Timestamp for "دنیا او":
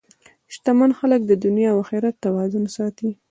1.45-1.77